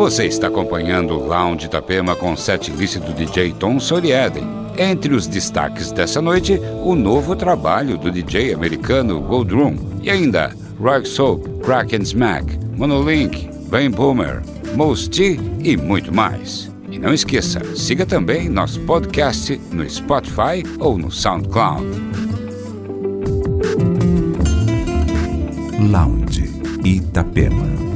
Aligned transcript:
Você 0.00 0.24
está 0.24 0.46
acompanhando 0.46 1.12
o 1.12 1.26
Lounge 1.26 1.66
Itapema 1.66 2.16
com 2.16 2.34
set 2.34 2.70
list 2.70 2.96
do 3.00 3.12
DJ 3.12 3.52
Tom 3.52 3.78
Sorieden. 3.78 4.44
Entre 4.78 5.12
os 5.12 5.26
destaques 5.26 5.92
dessa 5.92 6.22
noite, 6.22 6.58
o 6.82 6.94
novo 6.94 7.36
trabalho 7.36 7.98
do 7.98 8.10
DJ 8.10 8.54
americano 8.54 9.20
Goldroom 9.20 9.76
e 10.02 10.08
ainda 10.08 10.56
Rock 10.80 11.06
Soap, 11.06 11.46
Crack 11.62 11.94
and 11.94 12.00
Smack, 12.04 12.58
Monolink, 12.78 13.50
Ben 13.68 13.90
Boomer, 13.90 14.42
Most 14.74 15.10
T 15.10 15.38
e 15.62 15.76
muito 15.76 16.14
mais. 16.14 16.72
E 16.90 16.98
não 16.98 17.12
esqueça, 17.12 17.60
siga 17.76 18.06
também 18.06 18.48
nosso 18.48 18.80
podcast 18.80 19.60
no 19.70 19.88
Spotify 19.88 20.64
ou 20.78 20.96
no 20.96 21.10
SoundCloud. 21.10 21.84
Lounge. 25.78 26.48
Itapema. 26.86 27.89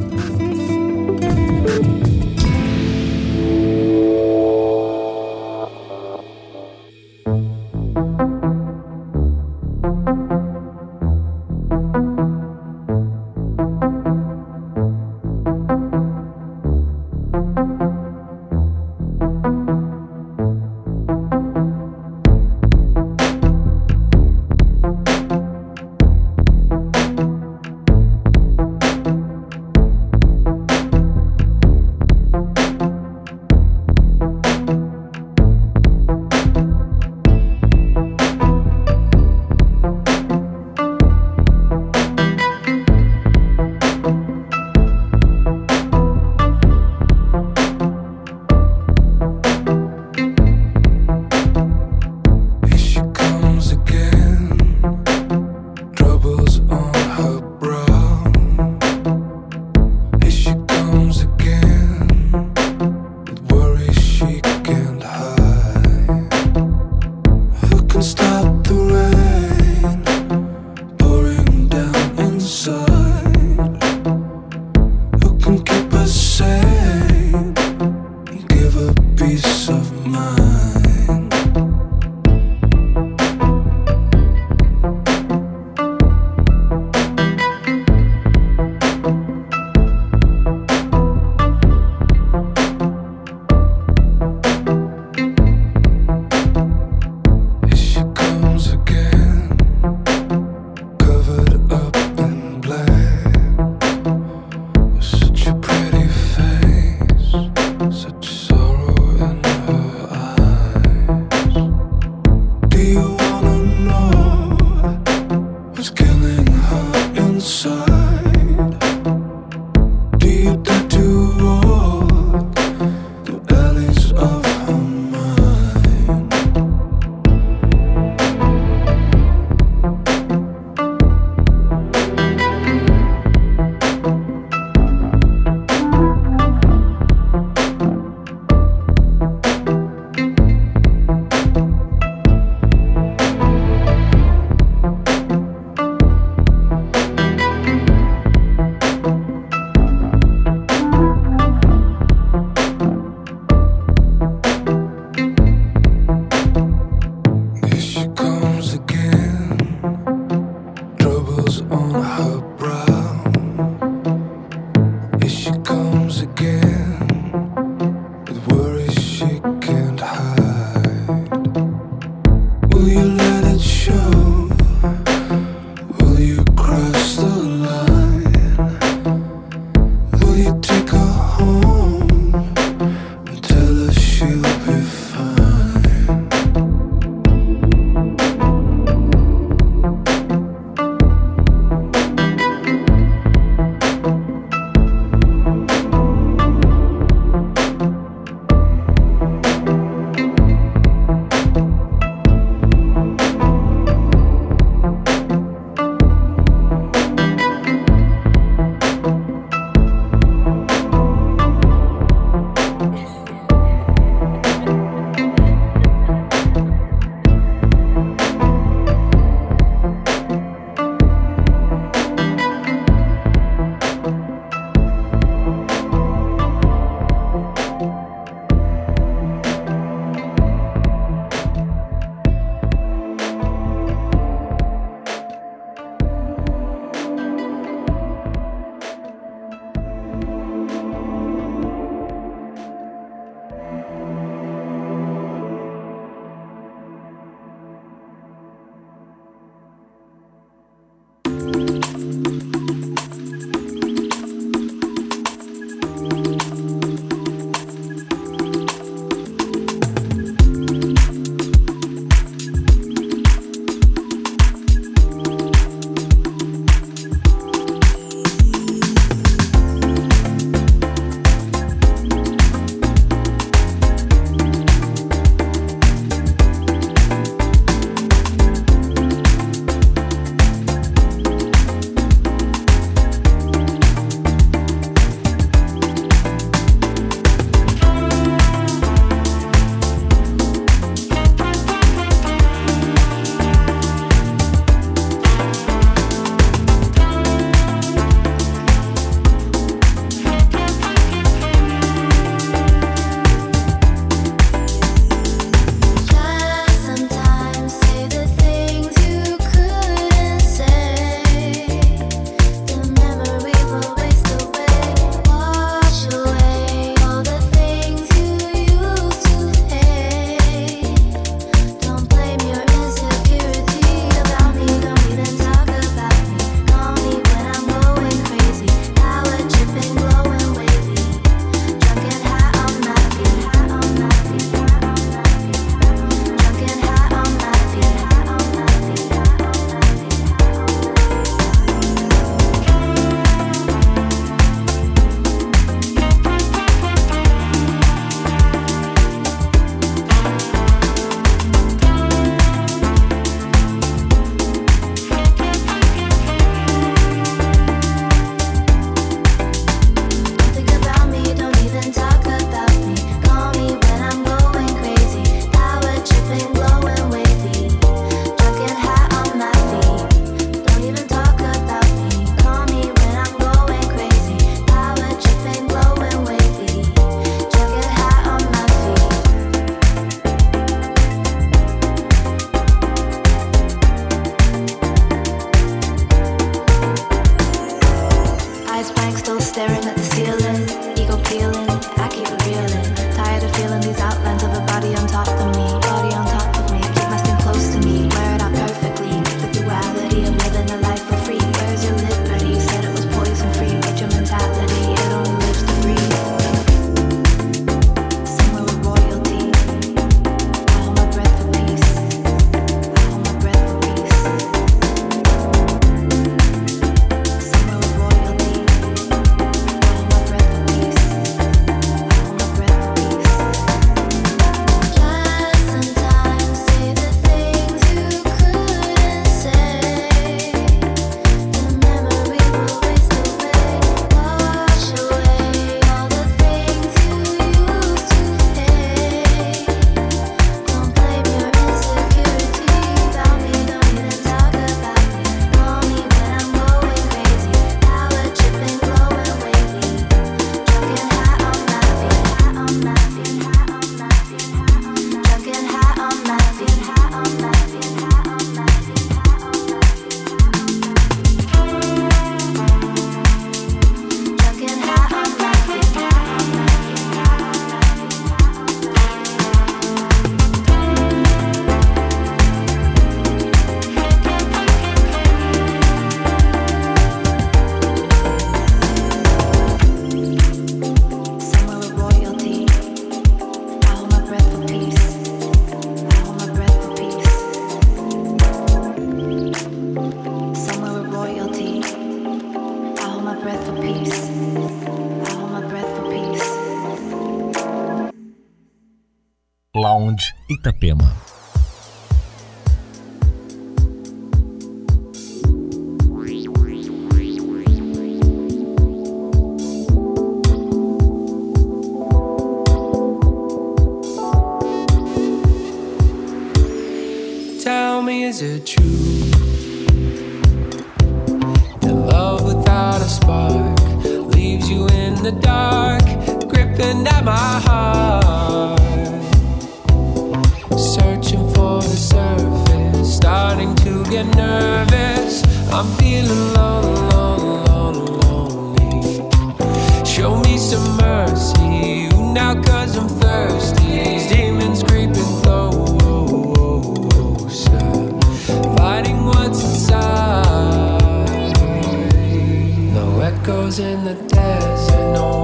Echoes 553.44 553.78
in 553.78 554.02
the 554.06 554.14
desert, 554.28 555.12
no 555.12 555.43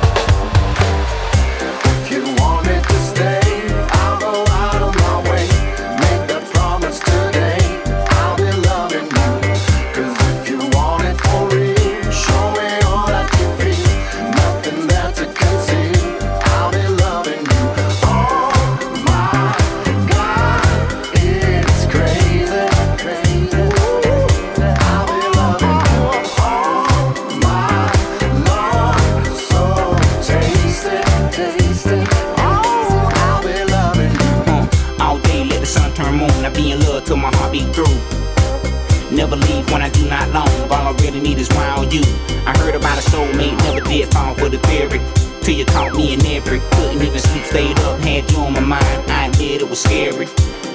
This 41.41 41.49
round 41.55 41.91
you 41.93 42.01
I 42.45 42.55
heard 42.59 42.75
about 42.75 42.97
a 42.97 43.01
soulmate 43.09 43.57
never 43.63 43.81
did 43.81 44.11
find 44.13 44.37
for 44.37 44.49
the 44.49 44.59
berry 44.59 44.99
till 45.41 45.55
you 45.55 45.65
caught 45.65 45.95
me 45.95 46.13
in 46.13 46.25
every 46.27 46.59
Couldn't 46.71 47.01
even 47.01 47.19
sleep, 47.19 47.43
never 47.45 47.79
up, 47.79 47.99
that 47.99 48.01
head 48.01 48.33
on 48.35 48.53
my 48.53 48.59
mind 48.59 49.11
I 49.11 49.35
hear 49.37 49.59
it 49.59 49.69
was 49.69 49.81
scary 49.81 50.27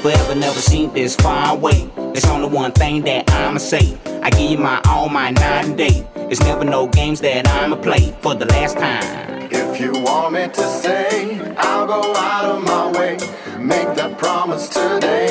forever 0.07 0.35
never 0.35 0.61
seen 0.61 0.93
this 0.93 1.17
far 1.17 1.57
away. 1.57 1.91
There's 1.97 2.27
only 2.27 2.49
one 2.49 2.71
thing 2.73 3.03
that 3.03 3.29
I'ma 3.33 3.59
say. 3.59 3.99
I 4.23 4.31
give 4.31 4.51
you 4.53 4.59
my 4.59 4.81
all, 4.89 5.09
my 5.09 5.31
night 5.31 5.65
and 5.65 5.77
day. 5.77 6.07
It's 6.31 6.41
never 6.41 6.65
no 6.65 6.87
games 6.87 7.21
that 7.23 7.49
I'ma 7.49 7.77
play 7.77 8.15
for 8.21 8.35
the 8.35 8.47
last 8.47 8.79
time. 8.79 9.49
If 9.51 9.81
you 9.81 9.93
want 9.93 10.35
me 10.35 10.47
to 10.47 10.65
stay, 10.79 11.41
I'll 11.57 11.87
go 11.89 12.15
out 12.15 12.45
of 12.45 12.63
my 12.63 12.93
way. 12.97 13.15
Make 13.59 13.97
that 13.97 14.17
promise 14.19 14.69
today. 14.69 15.29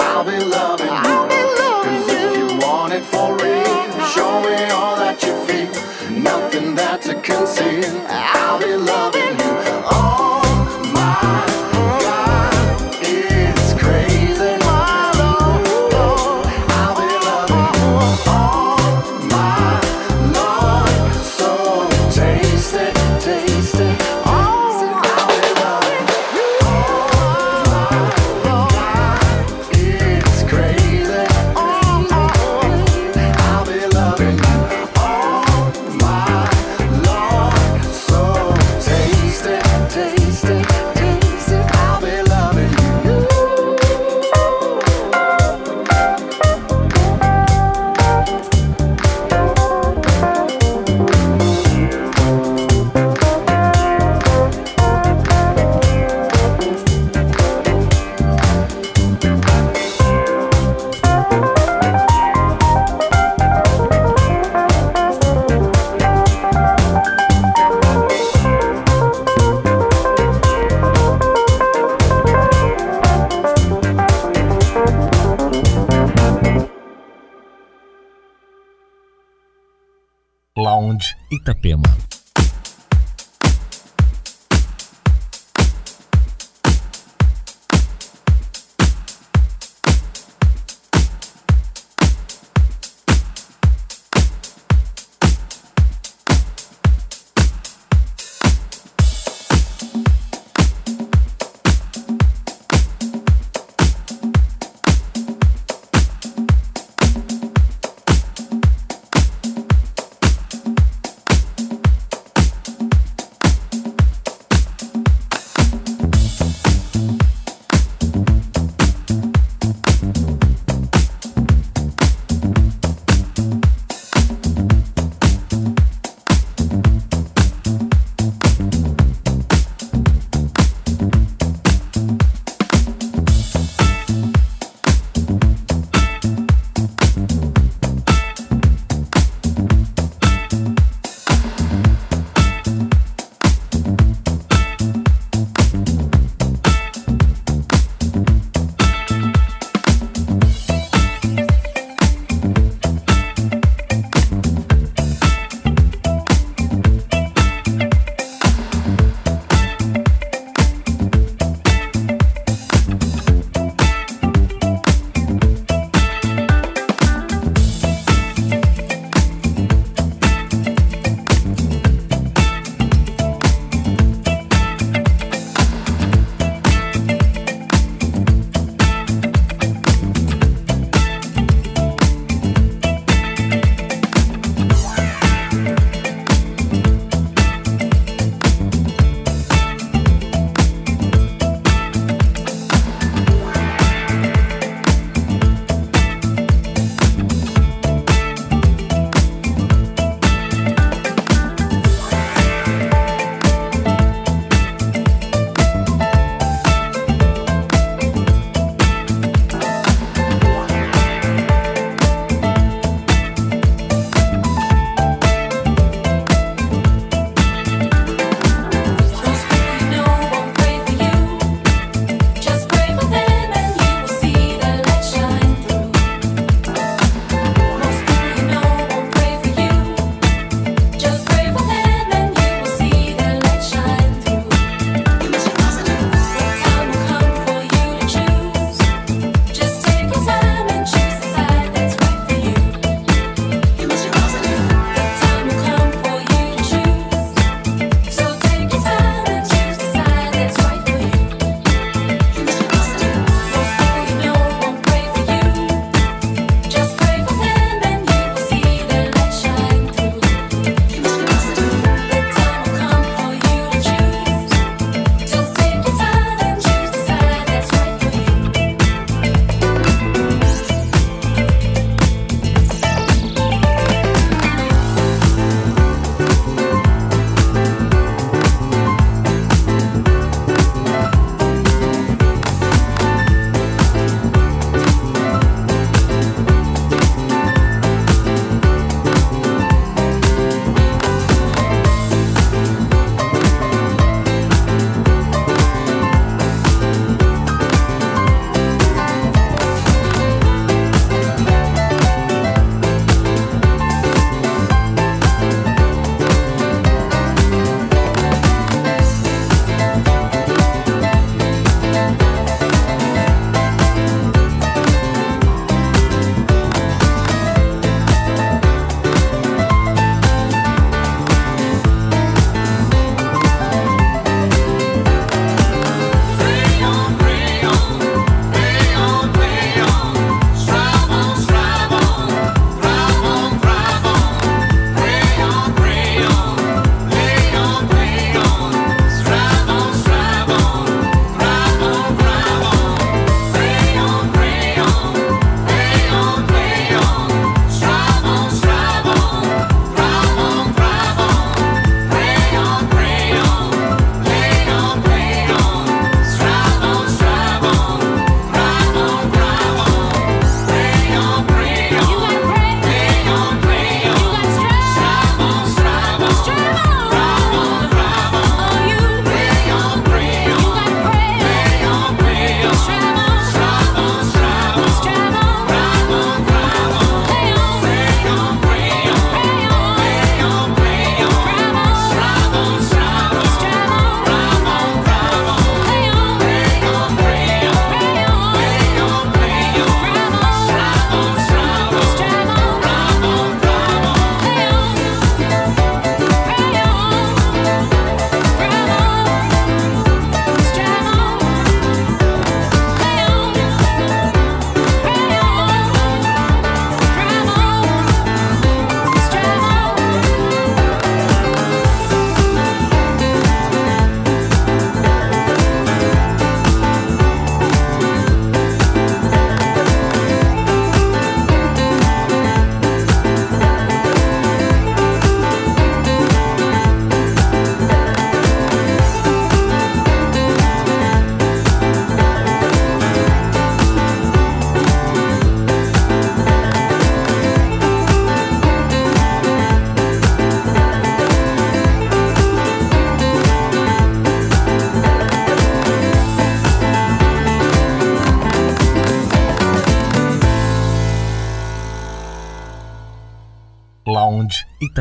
I'll 0.00 0.24
be 0.24 0.38
loving 0.44 0.86
you. 0.86 1.05
To 7.06 7.14
conceal. 7.20 8.04
I'll 8.08 8.58
be 8.58 8.74
loving 8.74 9.15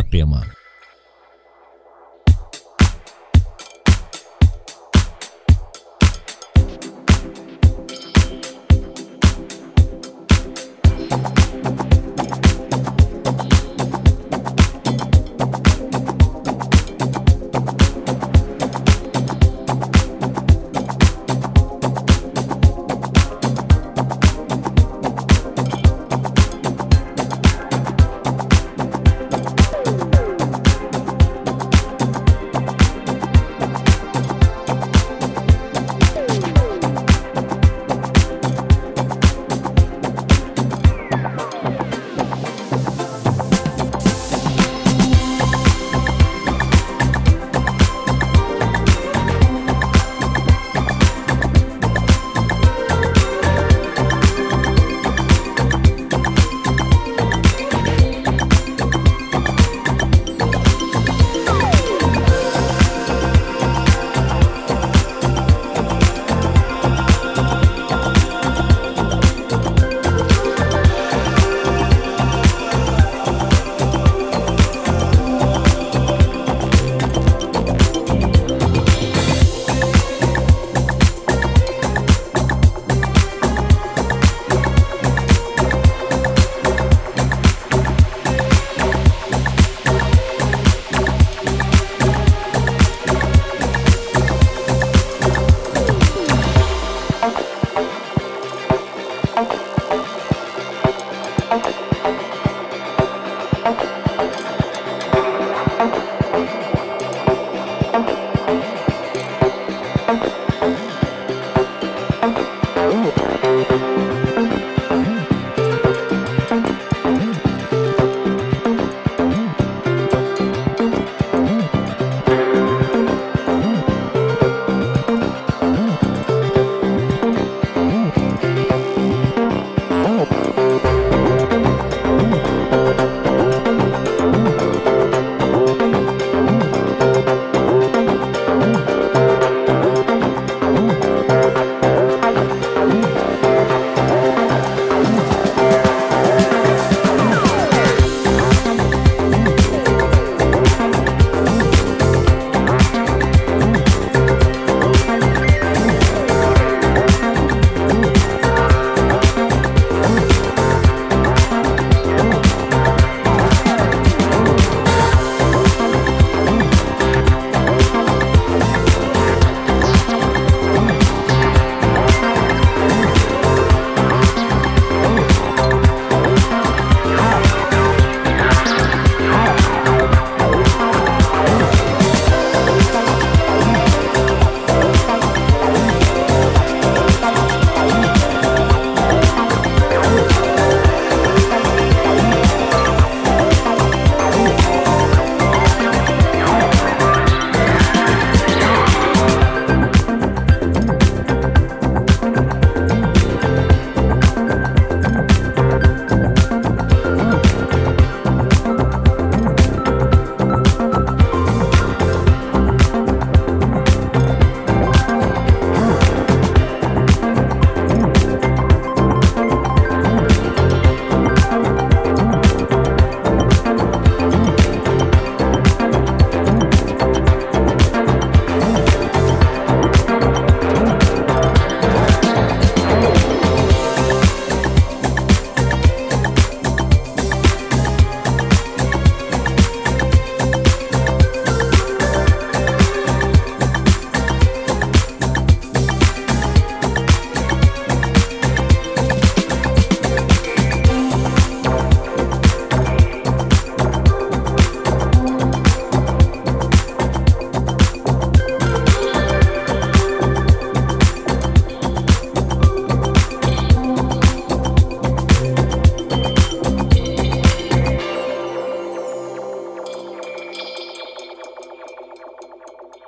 you. 0.03 0.54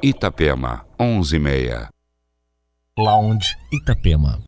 Itapema, 0.08 0.86
11 0.98 1.38
e. 1.38 1.90
Lounge 2.98 3.58
Itapema. 3.74 4.47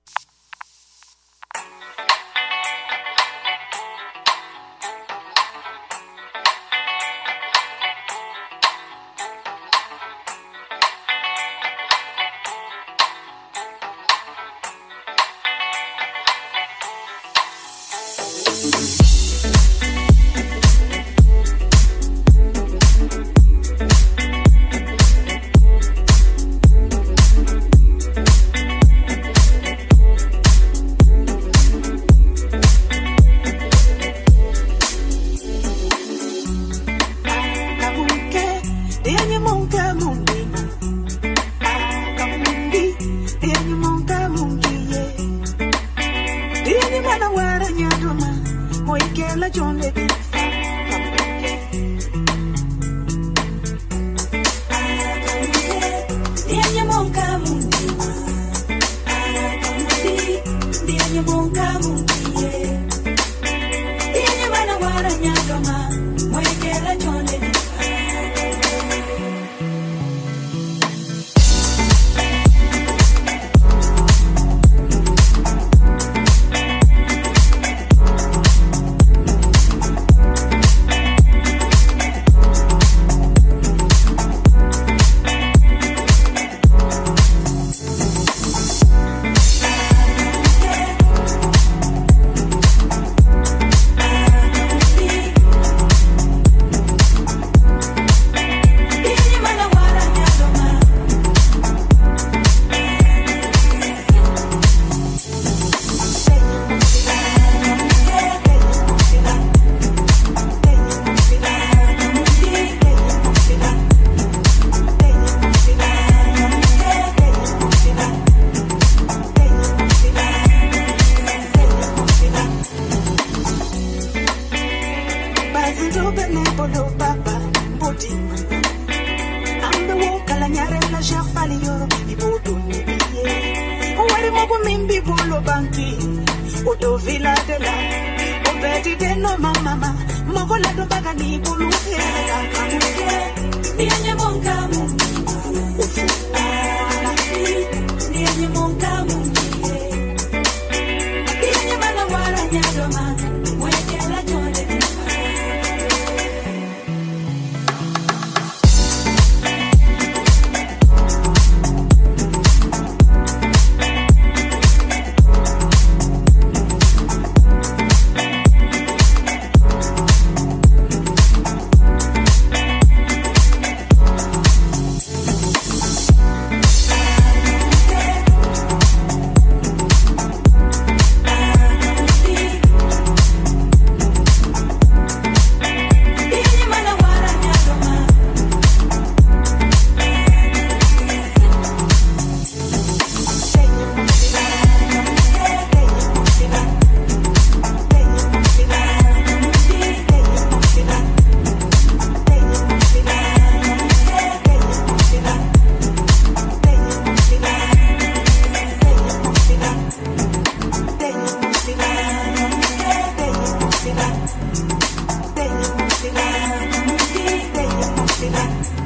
You 218.22 218.79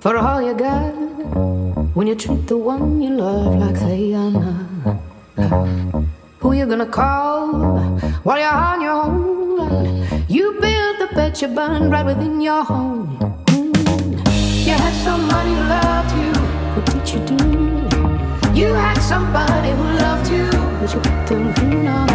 for 0.00 0.16
all 0.16 0.40
you 0.40 0.54
got 0.54 0.92
when 1.94 2.06
you 2.06 2.14
treat 2.14 2.46
the 2.46 2.56
one 2.56 3.02
you 3.02 3.10
love 3.10 3.56
like 3.56 3.78
they 3.80 4.14
are 4.14 4.30
not. 4.30 6.04
Who 6.40 6.52
you 6.52 6.66
gonna 6.66 6.86
call 6.86 7.48
while 8.22 8.38
you're 8.38 8.48
on 8.48 8.80
your 8.80 8.92
own? 8.92 10.24
You 10.28 10.52
build 10.60 10.94
the 11.00 11.08
bed 11.14 11.40
you 11.40 11.48
burn 11.48 11.90
right 11.90 12.06
within 12.06 12.40
your 12.40 12.62
home. 12.62 13.18
You 14.68 14.74
had 14.84 14.94
somebody 15.02 15.50
who 15.50 15.62
loved 15.76 16.12
you, 16.20 16.32
what 16.74 16.86
did 16.86 17.06
you 17.12 17.20
do? 17.26 18.58
You 18.58 18.74
had 18.74 18.98
somebody 18.98 19.70
who 19.70 19.84
loved 20.04 20.30
you, 20.30 20.50
but 20.78 20.94
you 20.94 21.00
put 21.00 21.26
them 21.26 21.72
in 21.72 21.86
on 21.88 22.08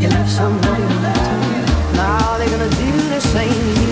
You 0.00 0.08
left 0.08 0.30
somebody 0.30 0.82
who 0.82 0.94
loved 1.08 1.44
you, 1.52 1.96
now 1.96 2.38
they're 2.38 2.48
gonna 2.48 2.70
do 2.70 2.92
the 3.10 3.20
same 3.20 3.85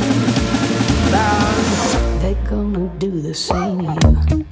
gonna 2.49 2.89
do 2.99 3.21
the 3.21 3.35
same. 3.35 4.44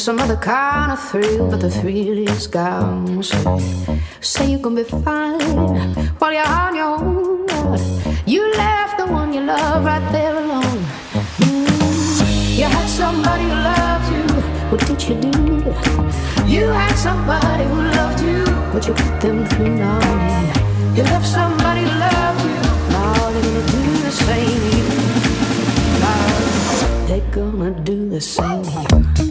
some 0.00 0.18
other 0.18 0.36
kind 0.36 0.92
of 0.92 0.98
thrill, 1.10 1.50
but 1.50 1.60
the 1.60 1.70
thrill 1.70 2.26
is 2.26 2.46
gone. 2.46 3.22
So 3.22 3.60
say 4.22 4.50
you 4.50 4.58
can 4.58 4.74
be 4.74 4.82
fine 4.82 5.38
while 6.18 6.32
you're 6.32 6.46
on 6.46 6.74
your 6.74 6.96
own. 6.96 7.46
You 8.24 8.50
left 8.56 8.96
the 8.96 9.06
one 9.06 9.34
you 9.34 9.42
love 9.42 9.84
right 9.84 10.10
there 10.10 10.34
alone. 10.34 10.82
Mm. 11.44 12.56
You 12.56 12.64
had 12.64 12.88
somebody 12.88 13.44
who 13.44 13.50
loved 13.50 14.08
you. 14.14 14.24
What 14.70 14.80
did 14.86 15.02
you 15.06 15.14
do? 15.20 15.34
You 16.48 16.68
had 16.68 16.94
somebody 16.94 17.64
who 17.64 17.82
loved 17.98 18.20
you. 18.22 18.44
What 18.72 18.86
you 18.86 18.94
put 18.94 19.20
them 19.20 19.44
through 19.48 19.74
now? 19.76 20.00
You 20.96 21.02
left 21.02 21.26
somebody 21.26 21.82
who 21.82 21.92
loved 22.06 22.40
you. 22.48 22.60
Now 22.94 23.30
they're 23.32 23.42
gonna 23.42 23.66
do 23.76 23.82
the 24.06 24.12
same. 24.12 24.86
Now 26.00 27.06
they're 27.06 27.30
gonna 27.32 27.70
do 27.84 28.08
the 28.08 28.20
same. 28.20 29.29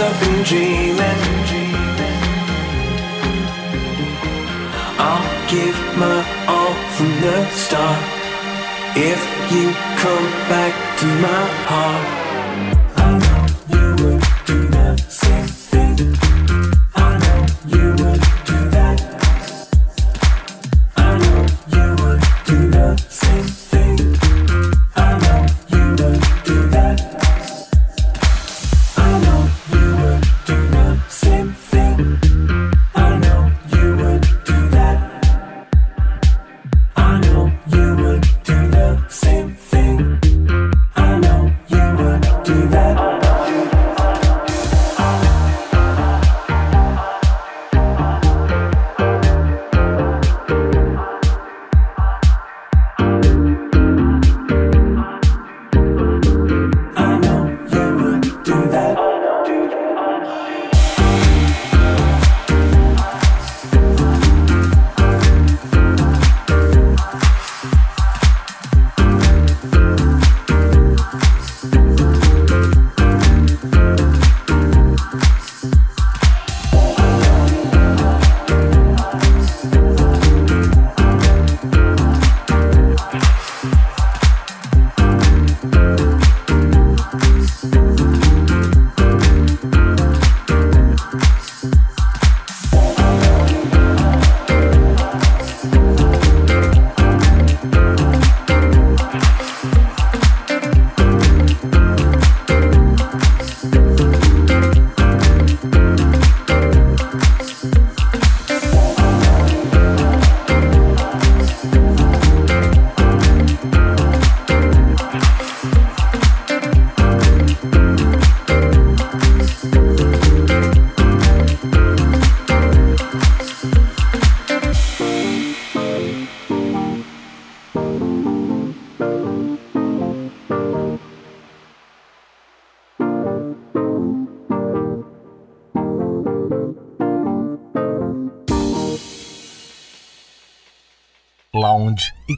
I've 0.00 0.20
been 0.20 0.42
dreaming. 0.42 0.98
I'll 4.98 5.48
give 5.48 5.78
my 5.96 6.18
all 6.48 6.74
from 6.94 7.20
the 7.20 7.48
start 7.50 8.02
if 8.96 9.20
you 9.52 9.70
come 10.02 10.26
back 10.48 10.98
to 10.98 11.06
my 11.06 11.46
heart. 11.68 12.23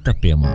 Itapema. 0.07 0.55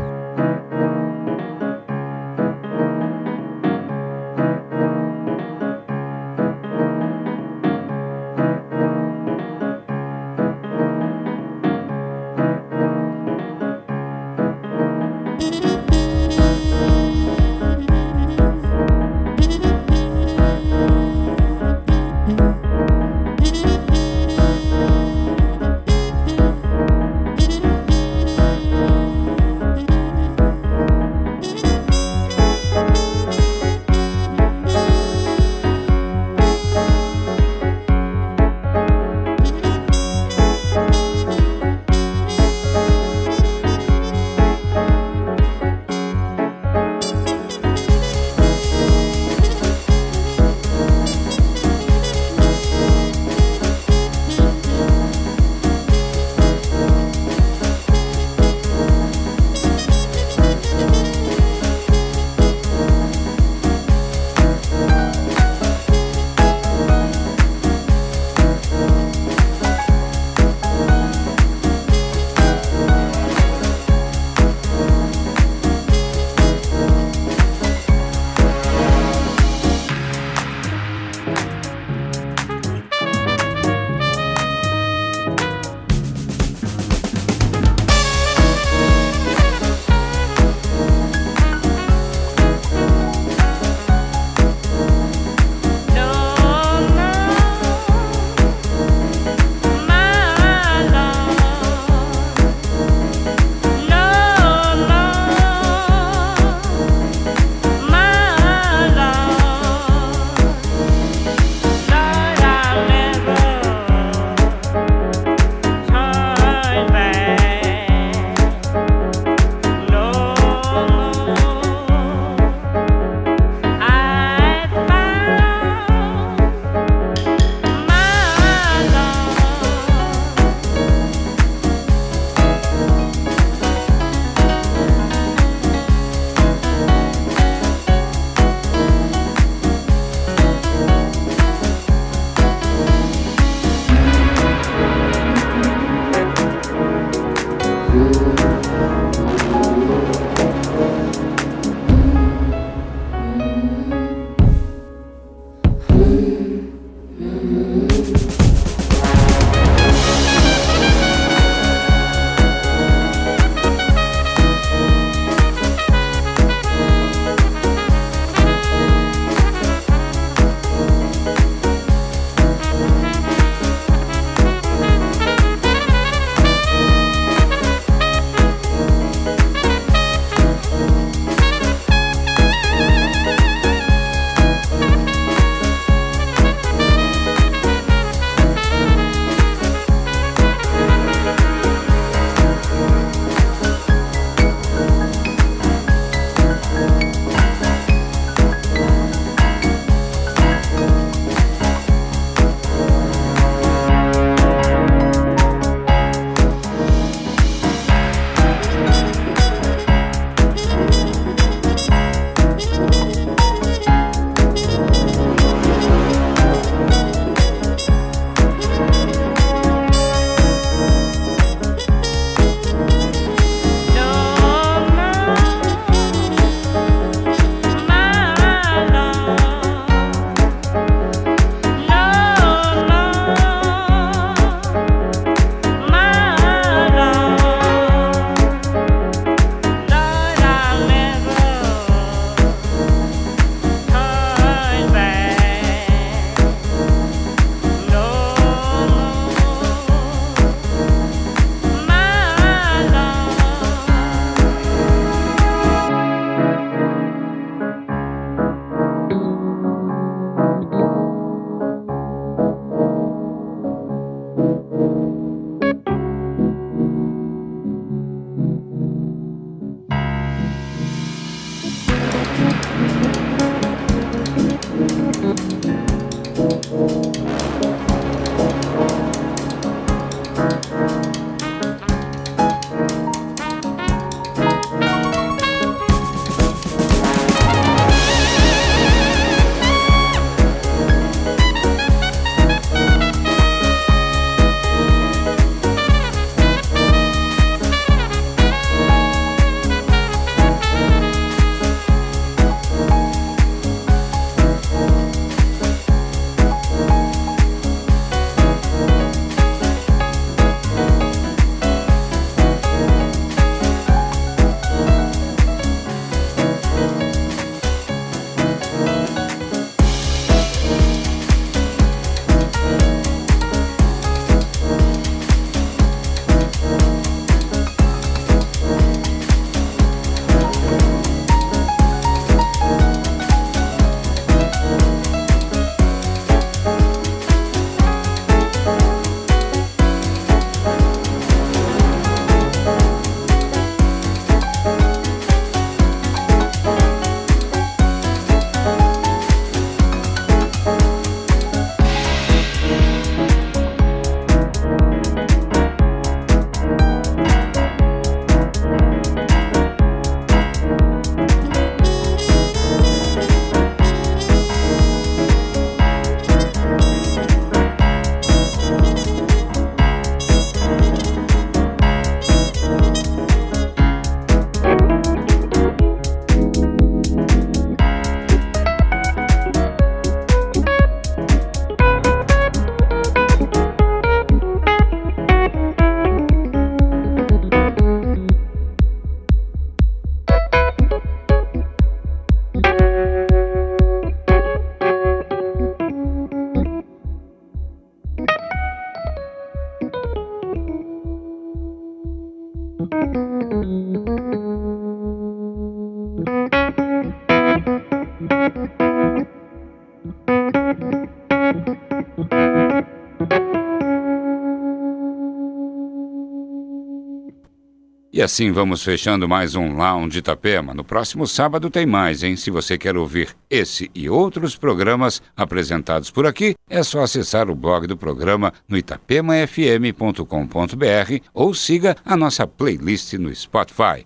E 418.22 418.24
assim 418.24 418.51
vamos 418.51 418.84
fechando 418.84 419.28
mais 419.28 419.55
um 419.55 419.76
Lounge 419.76 420.19
Itapema. 420.19 420.76
No 420.76 420.84
próximo 420.84 421.26
sábado 421.26 421.72
tem 421.72 421.88
mais, 421.88 422.22
hein? 422.22 422.36
Se 422.36 422.51
você 422.51 422.78
quer 422.78 422.95
ouvir 422.95 423.30
esse 423.49 423.89
e 423.95 424.07
outros 424.07 424.55
programas 424.55 425.24
apresentados 425.36 426.11
por 426.11 426.28
aqui, 426.28 426.53
é 426.69 426.84
só 426.84 427.01
acessar 427.01 427.49
o 427.49 427.55
blog 427.55 427.88
do 427.88 427.97
programa 427.97 428.53
no 428.69 428.78
itapemafm.com.br 428.78 431.26
ou 431.34 431.51
siga 431.55 431.97
a 432.05 432.15
nossa 432.15 432.45
playlist 432.45 433.13
no 433.13 433.34
Spotify. 433.34 434.05